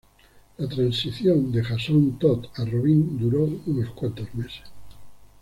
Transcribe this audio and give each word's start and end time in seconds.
La 0.57 0.67
transición 0.67 1.51
de 1.51 1.63
Jason 1.63 2.17
Todd 2.17 2.47
a 2.55 2.65
Robin 2.65 3.19
duró 3.19 3.47
unos 3.67 3.91
cuantos 3.91 4.33
meses. 4.33 4.63